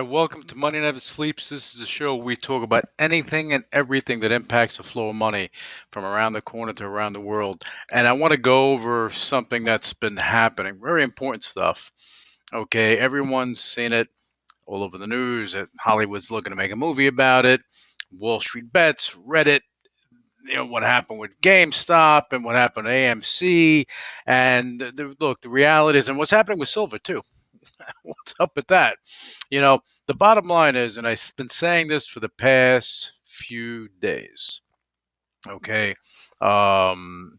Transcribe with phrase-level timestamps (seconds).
[0.00, 1.48] right, welcome to Money Never Sleeps.
[1.48, 5.08] This is a show where we talk about anything and everything that impacts the flow
[5.08, 5.50] of money
[5.90, 7.62] from around the corner to around the world.
[7.90, 11.92] And I want to go over something that's been happening, very important stuff.
[12.52, 14.08] Okay, everyone's seen it
[14.66, 15.56] all over the news.
[15.80, 17.62] Hollywood's looking to make a movie about it.
[18.12, 19.60] Wall Street Bets, Reddit,
[20.46, 23.86] you know what happened with GameStop and what happened to AMC,
[24.26, 27.22] and uh, the, look, the reality is, and what's happening with silver too.
[28.02, 28.96] what's up with that?
[29.50, 33.88] You know, the bottom line is, and I've been saying this for the past few
[34.00, 34.62] days.
[35.48, 35.94] Okay,
[36.40, 37.38] um,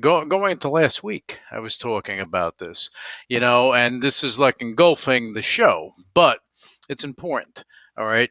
[0.00, 2.90] go, going into last week, I was talking about this.
[3.28, 6.40] You know, and this is like engulfing the show, but
[6.88, 7.64] it's important.
[7.96, 8.30] All right,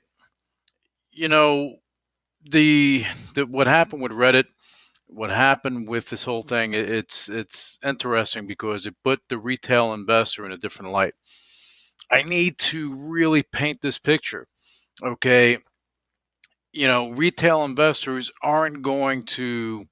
[1.11, 1.75] you know,
[2.49, 4.45] the, the what happened with Reddit,
[5.07, 10.45] what happened with this whole thing, it's it's interesting because it put the retail investor
[10.45, 11.13] in a different light.
[12.11, 14.47] I need to really paint this picture.
[15.01, 15.57] Okay,
[16.71, 19.87] you know, retail investors aren't going to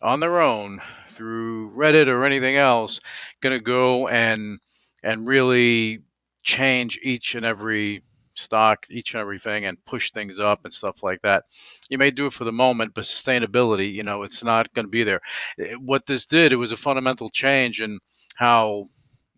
[0.00, 3.00] on their own through Reddit or anything else
[3.40, 4.60] going to go and
[5.02, 6.02] and really
[6.42, 8.02] change each and every
[8.38, 11.44] stock, each and everything, and push things up and stuff like that.
[11.88, 14.90] You may do it for the moment, but sustainability, you know, it's not going to
[14.90, 15.20] be there.
[15.58, 17.98] Eh, what this did, it was a fundamental change in
[18.36, 18.88] how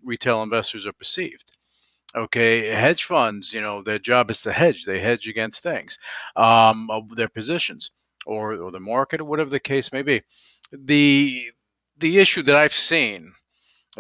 [0.05, 1.53] retail investors are perceived.
[2.15, 4.85] Okay, hedge funds, you know, their job is to hedge.
[4.85, 5.99] They hedge against things,
[6.37, 7.93] um, their positions
[8.27, 10.23] or, or the market or whatever the case may be.
[10.73, 11.53] The
[11.99, 13.33] the issue that I've seen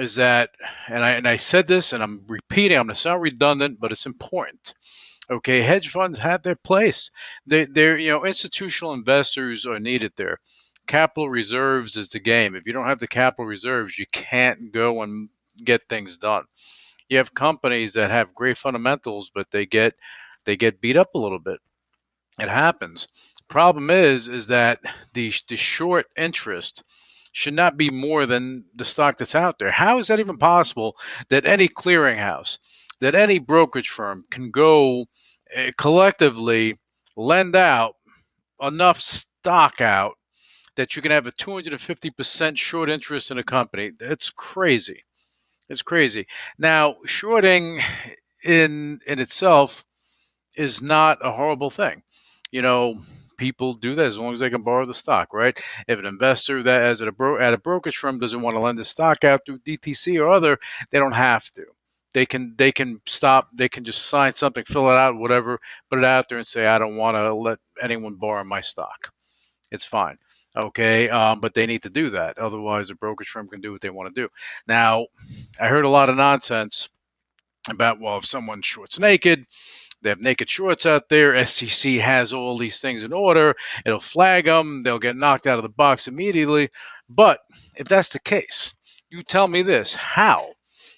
[0.00, 0.50] is that,
[0.88, 2.78] and I and I said this, and I'm repeating.
[2.78, 4.74] I'm going to sound redundant, but it's important.
[5.30, 7.10] Okay, hedge funds have their place.
[7.46, 10.40] They, they're you know institutional investors are needed there.
[10.86, 12.56] Capital reserves is the game.
[12.56, 15.28] If you don't have the capital reserves, you can't go and
[15.64, 16.44] get things done.
[17.08, 19.94] You have companies that have great fundamentals, but they get
[20.44, 21.60] they get beat up a little bit.
[22.38, 23.08] It happens.
[23.48, 24.80] Problem is, is that
[25.12, 26.84] the the short interest
[27.32, 29.70] should not be more than the stock that's out there.
[29.70, 30.96] How is that even possible
[31.28, 32.58] that any clearinghouse,
[33.00, 35.06] that any brokerage firm can go
[35.56, 36.78] uh, collectively
[37.16, 37.96] lend out
[38.60, 40.14] enough stock out
[40.76, 43.92] that you can have a 250% short interest in a company?
[43.98, 45.04] That's crazy.
[45.68, 46.26] It's crazy.
[46.58, 47.80] Now, shorting
[48.44, 49.84] in in itself
[50.56, 52.02] is not a horrible thing.
[52.50, 52.98] You know,
[53.40, 55.58] people do that as long as they can borrow the stock, right?
[55.88, 58.60] If an investor that has at a bro- at a brokerage firm doesn't want to
[58.60, 60.58] lend the stock out through DTC or other,
[60.90, 61.64] they don't have to.
[62.12, 63.48] They can they can stop.
[63.54, 65.58] They can just sign something, fill it out, whatever,
[65.88, 69.12] put it out there, and say, I don't want to let anyone borrow my stock.
[69.70, 70.18] It's fine.
[70.54, 72.36] Okay, um, but they need to do that.
[72.36, 74.28] Otherwise, the brokerage firm can do what they want to do.
[74.66, 75.06] Now,
[75.60, 76.90] I heard a lot of nonsense
[77.70, 79.46] about well, if someone shorts naked,
[80.02, 81.44] they have naked shorts out there.
[81.44, 83.54] SEC has all these things in order.
[83.84, 84.82] It'll flag them.
[84.82, 86.70] They'll get knocked out of the box immediately.
[87.08, 87.40] But
[87.76, 88.74] if that's the case,
[89.10, 90.52] you tell me this: how?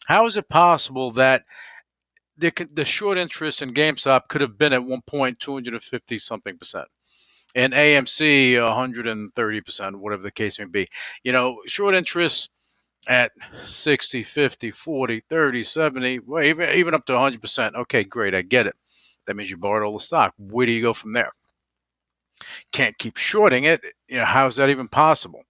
[0.07, 1.45] How is it possible that
[2.37, 6.89] the, the short interest in GameStop could have been at one point 250 something percent?
[7.55, 10.89] and AMC 130 percent, whatever the case may be.
[11.23, 12.51] You know, short interest
[13.09, 13.33] at
[13.67, 17.75] 60, 50, 40, 30, 70, well, even, even up to 100%.
[17.75, 18.35] Okay, great.
[18.35, 18.77] I get it.
[19.27, 20.35] That means you borrowed all the stock.
[20.39, 21.33] Where do you go from there?
[22.73, 23.81] Can't keep shorting it.
[24.09, 25.45] You know, how is that even possible?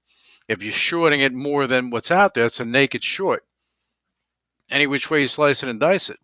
[0.48, 3.44] If you're shorting it more than what's out there, it's a naked short.
[4.70, 6.18] Any which way you slice it and dice it.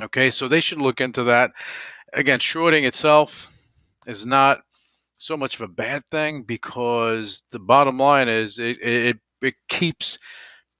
[0.00, 1.52] Okay, so they should look into that.
[2.12, 3.52] Again, shorting itself
[4.06, 4.62] is not
[5.16, 10.18] so much of a bad thing because the bottom line is it, it, it keeps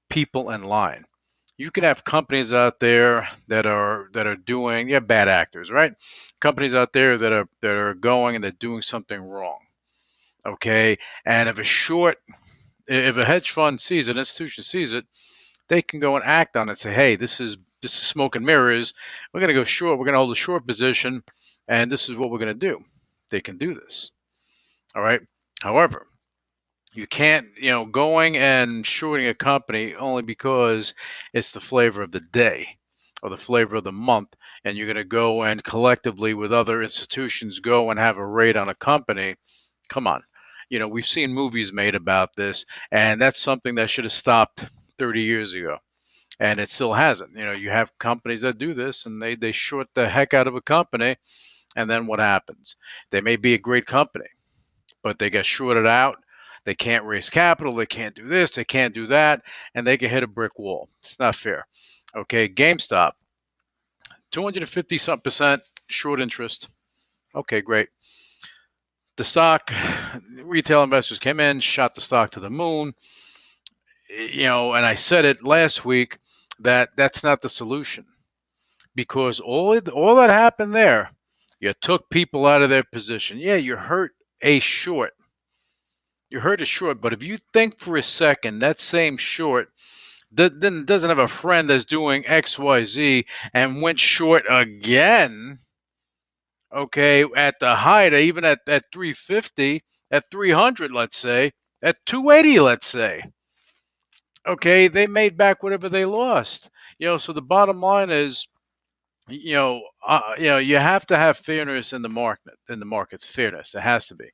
[0.09, 1.05] people in line
[1.61, 5.93] you can have companies out there that are that are doing yeah bad actors right?
[6.41, 9.59] Companies out there that are that are going and they're doing something wrong
[10.47, 10.97] okay?
[11.27, 12.17] And if a short
[12.87, 15.05] if a hedge fund sees it an institution sees it
[15.69, 18.45] they can go and act on it say hey this is this is smoke and
[18.45, 18.95] mirrors.
[19.33, 21.23] We're going to go short we're going to hold a short position
[21.69, 22.83] and this is what we're going to do.
[23.31, 24.13] They can do this
[24.95, 25.21] all right?
[25.61, 26.07] However
[26.93, 30.95] you can't, you know, going and shorting a company only because
[31.33, 32.79] it's the flavor of the day.
[33.23, 34.35] or the flavor of the month,
[34.65, 38.57] and you're going to go and collectively with other institutions go and have a raid
[38.57, 39.37] on a company.
[39.89, 40.23] Come on.
[40.71, 44.67] You know, we've seen movies made about this, and that's something that should have stopped
[44.99, 45.79] 30 years ago.
[46.39, 47.37] And it still hasn't.
[47.37, 50.47] You know, you have companies that do this and they, they short the heck out
[50.47, 51.17] of a company.
[51.77, 52.77] And then what happens?
[53.11, 54.27] They may be a great company,
[55.03, 56.17] but they get shorted out.
[56.65, 57.75] They can't raise capital.
[57.75, 58.51] They can't do this.
[58.51, 59.43] They can't do that.
[59.75, 60.89] And they can hit a brick wall.
[61.01, 61.67] It's not fair.
[62.15, 62.49] Okay.
[62.49, 63.13] GameStop,
[64.31, 66.69] 250 something percent short interest.
[67.35, 67.89] Okay, great.
[69.17, 69.73] The stock,
[70.43, 72.95] retail investors came in, shot the stock to the moon.
[74.09, 76.19] You know, and I said it last week
[76.59, 78.05] that that's not the solution
[78.95, 81.13] because all all that happened there,
[81.61, 83.39] you took people out of their position.
[83.39, 84.13] Yeah, you hurt
[84.43, 85.13] a short.
[86.31, 89.71] You heard a short, but if you think for a second that same short
[90.31, 95.59] then doesn't have a friend that's doing X, Y, Z and went short again.
[96.73, 99.83] Okay, at the height, even at at 350,
[100.13, 101.51] at 300, let's say,
[101.83, 103.23] at 280, let's say.
[104.47, 106.71] Okay, they made back whatever they lost.
[106.99, 108.47] You know, so the bottom line is
[109.31, 112.55] you know, uh, you know, you have to have fairness in the market.
[112.69, 113.75] In the markets, fairness.
[113.75, 114.27] It has to be.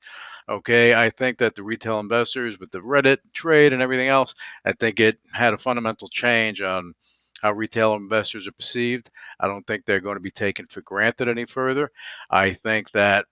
[0.49, 4.35] Okay, I think that the retail investors with the Reddit trade and everything else,
[4.65, 6.95] I think it had a fundamental change on
[7.43, 9.11] how retail investors are perceived.
[9.41, 11.91] I don't think they're going to be taken for granted any further.
[12.31, 13.27] I think that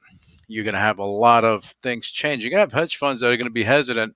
[0.49, 2.43] you're going to have a lot of things change.
[2.43, 4.15] You're going to have hedge funds that are going to be hesitant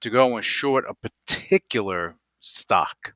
[0.00, 3.14] to go and short a particular stock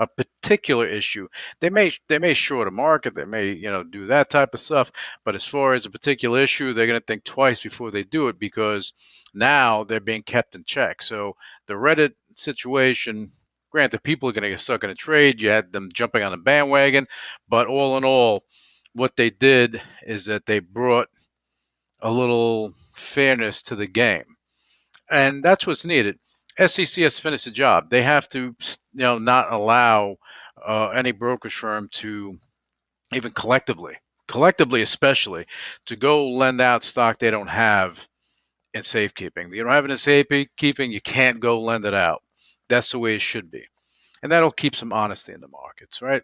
[0.00, 1.28] a particular issue.
[1.60, 4.60] They may they may short a market, they may you know do that type of
[4.60, 4.92] stuff.
[5.24, 8.28] But as far as a particular issue, they're going to think twice before they do
[8.28, 8.92] it because
[9.34, 11.02] now they're being kept in check.
[11.02, 11.36] So
[11.66, 13.30] the Reddit situation.
[13.70, 15.42] Granted, people are going to get stuck in a trade.
[15.42, 17.06] You had them jumping on the bandwagon,
[17.50, 18.44] but all in all,
[18.94, 21.08] what they did is that they brought
[22.00, 24.24] a little fairness to the game.
[25.10, 26.18] And that's what's needed.
[26.66, 27.90] SEC has finished the job.
[27.90, 28.54] They have to, you
[28.94, 30.16] know, not allow
[30.66, 32.38] uh, any brokerage firm to
[33.12, 33.96] even collectively,
[34.26, 35.46] collectively especially,
[35.86, 38.06] to go lend out stock they don't have
[38.74, 39.52] in safekeeping.
[39.52, 42.22] You don't have it in safekeeping, you can't go lend it out.
[42.68, 43.64] That's the way it should be.
[44.22, 46.22] And that'll keep some honesty in the markets, right?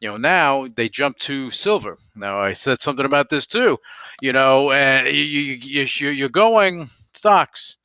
[0.00, 1.96] You know, now they jump to silver.
[2.16, 3.78] Now I said something about this too.
[4.20, 4.72] You know,
[5.04, 7.76] you, you, you're going stocks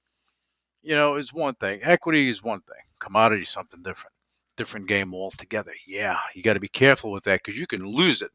[0.82, 1.80] you know, is one thing.
[1.84, 2.84] Equity is one thing.
[3.00, 4.14] Commodity is something different.
[4.58, 5.74] Different game altogether.
[5.88, 8.32] Yeah, you got to be careful with that because you can lose it.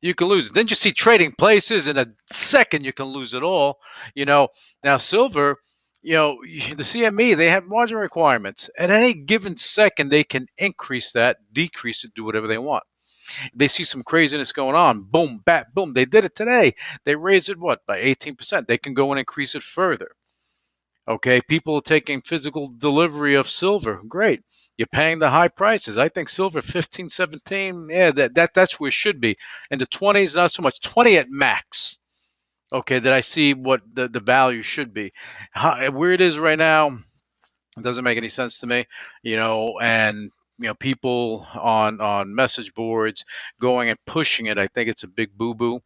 [0.00, 0.54] You can lose it.
[0.54, 3.78] Then you see trading places in a second, you can lose it all.
[4.14, 4.48] You know,
[4.82, 5.58] now silver,
[6.02, 8.68] you know, the CME, they have margin requirements.
[8.78, 12.84] At any given second, they can increase that, decrease it, do whatever they want.
[13.54, 15.04] They see some craziness going on.
[15.04, 15.94] Boom, bat, boom.
[15.94, 16.74] They did it today.
[17.04, 18.66] They raised it, what, by 18%.
[18.66, 20.10] They can go and increase it further.
[21.06, 24.00] Okay, people are taking physical delivery of silver.
[24.08, 24.42] Great.
[24.78, 25.98] You're paying the high prices.
[25.98, 29.36] I think silver 15, 17, yeah, that, that that's where it should be.
[29.70, 30.80] In the 20s, not so much.
[30.80, 31.98] 20 at max.
[32.72, 35.12] Okay, that I see what the, the value should be.
[35.52, 36.98] How, where it is right now,
[37.80, 38.86] doesn't make any sense to me.
[39.22, 43.24] You know, and you know, people on on message boards
[43.60, 44.58] going and pushing it.
[44.58, 45.80] I think it's a big boo boo.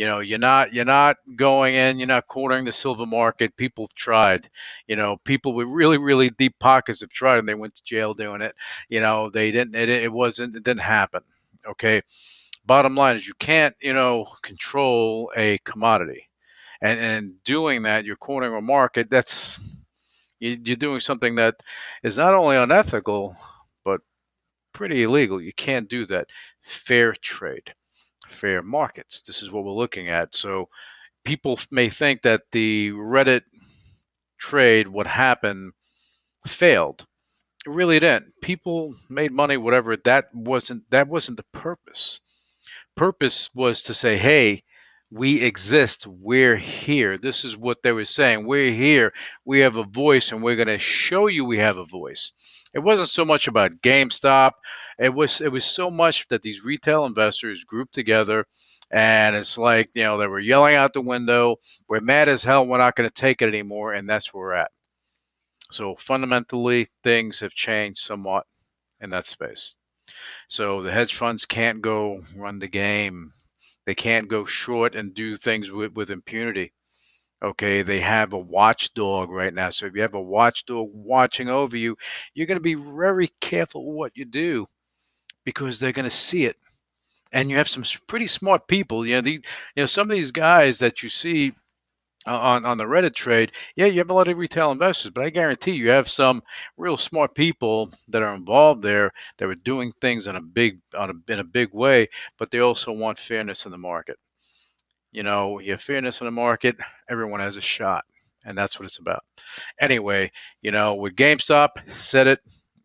[0.00, 3.54] You know, you're not you're not going in, you're not cornering the silver market.
[3.58, 4.48] People tried.
[4.86, 8.14] You know, people with really really deep pockets have tried, and they went to jail
[8.14, 8.54] doing it.
[8.88, 9.74] You know, they didn't.
[9.74, 10.56] It, it wasn't.
[10.56, 11.20] It didn't happen.
[11.68, 12.00] Okay.
[12.64, 16.30] Bottom line is you can't you know control a commodity,
[16.80, 19.10] and and doing that you're cornering a market.
[19.10, 19.60] That's
[20.38, 21.56] you're doing something that
[22.02, 23.36] is not only unethical
[23.84, 24.00] but
[24.72, 25.42] pretty illegal.
[25.42, 26.28] You can't do that.
[26.62, 27.74] Fair trade
[28.30, 29.22] fair markets.
[29.22, 30.34] This is what we're looking at.
[30.34, 30.68] So
[31.24, 33.42] people may think that the Reddit
[34.38, 35.72] trade, what happened,
[36.46, 37.06] failed.
[37.66, 38.32] It really didn't.
[38.40, 39.96] People made money, whatever.
[39.96, 42.20] That wasn't that wasn't the purpose.
[42.96, 44.62] Purpose was to say, hey,
[45.10, 46.06] we exist.
[46.06, 47.18] We're here.
[47.18, 48.46] This is what they were saying.
[48.46, 49.12] We're here.
[49.44, 52.32] We have a voice, and we're going to show you we have a voice.
[52.72, 54.52] It wasn't so much about GameStop.
[54.98, 58.46] It was it was so much that these retail investors grouped together,
[58.90, 61.56] and it's like you know they were yelling out the window.
[61.88, 62.66] We're mad as hell.
[62.66, 64.70] We're not going to take it anymore, and that's where we're at.
[65.70, 68.46] So fundamentally, things have changed somewhat
[69.00, 69.74] in that space.
[70.48, 73.32] So the hedge funds can't go run the game
[73.86, 76.72] they can't go short and do things with, with impunity.
[77.42, 79.70] Okay, they have a watchdog right now.
[79.70, 81.96] So if you have a watchdog watching over you,
[82.34, 84.66] you're going to be very careful what you do
[85.44, 86.56] because they're going to see it.
[87.32, 89.06] and you have some pretty smart people.
[89.06, 89.40] You know, the, you
[89.78, 91.52] know some of these guys that you see
[92.26, 95.30] on on the Reddit trade, yeah, you have a lot of retail investors, but I
[95.30, 96.42] guarantee you have some
[96.78, 101.10] real smart people that are involved there that are doing things in a big on
[101.28, 104.18] a, in a big way, but they also want fairness in the market.
[105.12, 106.76] You know, you have fairness in the market,
[107.08, 108.04] everyone has a shot,
[108.44, 109.24] and that's what it's about.
[109.80, 110.30] Anyway,
[110.62, 112.40] you know, with GameStop, said it,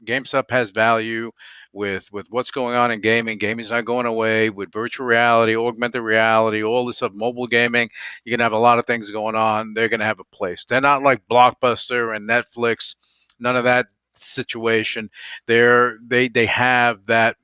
[0.05, 1.31] GameStop has value
[1.73, 3.37] with with what's going on in gaming.
[3.37, 4.49] Gaming's not going away.
[4.49, 7.89] With virtual reality, augmented reality, all this stuff, mobile gaming,
[8.23, 9.73] you're gonna have a lot of things going on.
[9.73, 10.65] They're gonna have a place.
[10.65, 12.95] They're not like Blockbuster and Netflix.
[13.39, 15.09] None of that situation.
[15.47, 17.37] They're they they have that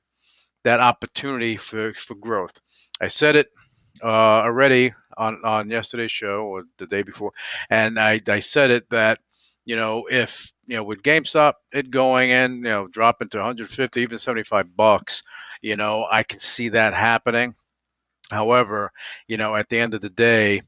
[0.64, 2.60] that opportunity for for growth.
[3.00, 3.48] I said it
[4.04, 7.32] uh, already on on yesterday's show or the day before,
[7.70, 9.20] and I I said it that
[9.66, 14.00] you know if you know, with GameStop it going in, you know, dropping to 150,
[14.00, 15.22] even 75 bucks,
[15.62, 17.56] you know, I can see that happening.
[18.30, 18.94] However,
[19.28, 20.62] you know, at the end of the day,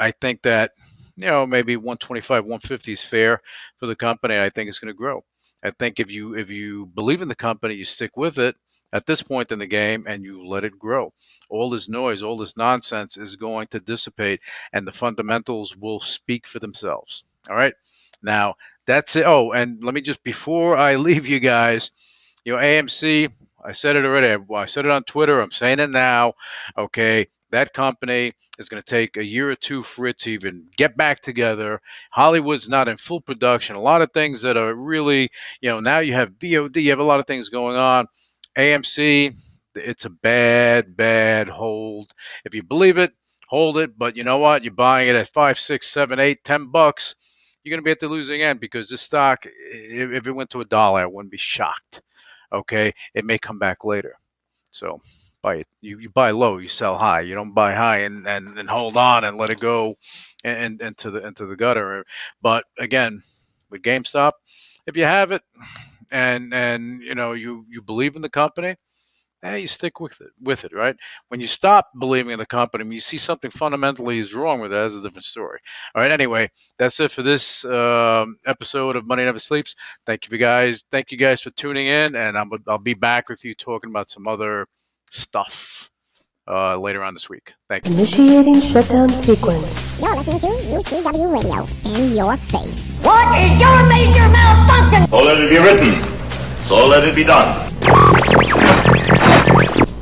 [0.00, 0.70] I think that
[1.16, 3.42] you know maybe 125, 150 is fair
[3.76, 4.38] for the company.
[4.38, 5.22] I think it's going to grow.
[5.62, 8.56] I think if you if you believe in the company, you stick with it
[8.92, 11.12] at this point in the game and you let it grow.
[11.48, 14.40] All this noise, all this nonsense is going to dissipate,
[14.72, 17.24] and the fundamentals will speak for themselves.
[17.48, 17.74] All right.
[18.22, 18.54] Now,
[18.86, 19.26] that's it.
[19.26, 21.90] Oh, and let me just before I leave you guys,
[22.44, 23.32] you know, AMC.
[23.64, 24.42] I said it already.
[24.52, 25.40] I said it on Twitter.
[25.40, 26.34] I'm saying it now.
[26.76, 30.66] Okay, that company is going to take a year or two for it to even
[30.76, 31.80] get back together.
[32.10, 33.76] Hollywood's not in full production.
[33.76, 35.30] A lot of things that are really,
[35.60, 36.82] you know, now you have VOD.
[36.82, 38.08] You have a lot of things going on.
[38.56, 39.34] AMC,
[39.74, 42.12] it's a bad, bad hold.
[42.44, 43.12] If you believe it,
[43.48, 43.98] hold it.
[43.98, 44.64] But you know what?
[44.64, 47.14] You're buying it at five, six, seven, eight, ten bucks
[47.62, 50.60] you're going to be at the losing end because this stock, if it went to
[50.60, 52.02] a dollar, I wouldn't be shocked.
[52.52, 54.16] Okay, it may come back later.
[54.70, 55.00] So
[55.42, 55.66] buy it.
[55.80, 57.20] You, you buy low, you sell high.
[57.20, 59.96] You don't buy high and, and, and hold on and let it go
[60.44, 62.04] and, and into the into the gutter.
[62.42, 63.22] But again,
[63.70, 64.32] with GameStop,
[64.86, 65.42] if you have it
[66.12, 68.76] and and you know you you believe in the company,
[69.42, 70.94] eh, you stick with it, with it, right?
[71.28, 74.76] When you stop believing in the company, you see something fundamentally is wrong with it.
[74.76, 75.58] That's a different story.
[75.94, 76.10] All right.
[76.10, 79.74] Anyway, that's it for this um, episode of Money Never Sleeps.
[80.06, 80.84] Thank you, guys.
[80.90, 84.10] Thank you guys for tuning in, and I'm, I'll be back with you talking about
[84.10, 84.66] some other
[85.10, 85.90] stuff
[86.48, 87.52] uh, later on this week.
[87.68, 87.94] Thank you.
[87.94, 90.00] Initiating shutdown sequence.
[90.00, 91.66] You're listening to UCW Radio
[91.96, 92.98] in your face.
[93.02, 94.51] What is your major malfunction?
[95.52, 96.04] So let it be written.
[96.66, 97.68] So let it be done.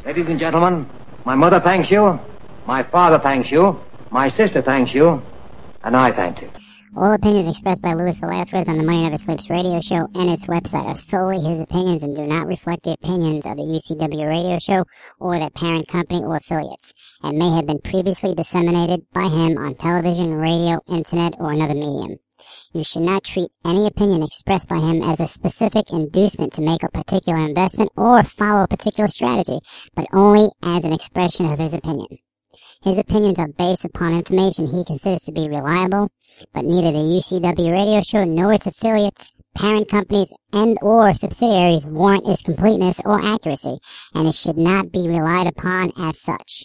[0.04, 0.88] Ladies and gentlemen,
[1.24, 2.20] my mother thanks you,
[2.68, 3.80] my father thanks you,
[4.12, 5.20] my sister thanks you,
[5.82, 6.50] and I thank you.
[6.96, 10.46] All opinions expressed by Luis Velazquez on the Money Never Sleeps radio show and its
[10.46, 14.60] website are solely his opinions and do not reflect the opinions of the UCW radio
[14.60, 14.84] show
[15.18, 19.74] or their parent company or affiliates, and may have been previously disseminated by him on
[19.74, 22.18] television, radio, internet, or another medium.
[22.72, 26.82] You should not treat any opinion expressed by him as a specific inducement to make
[26.82, 29.58] a particular investment or follow a particular strategy,
[29.94, 32.18] but only as an expression of his opinion.
[32.82, 36.08] His opinions are based upon information he considers to be reliable,
[36.54, 42.26] but neither the UCW radio show nor its affiliates, parent companies, and or subsidiaries warrant
[42.26, 43.76] its completeness or accuracy,
[44.14, 46.64] and it should not be relied upon as such.